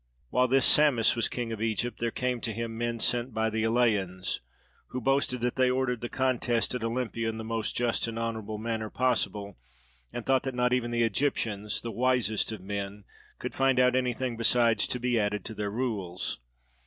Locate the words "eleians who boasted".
3.63-5.41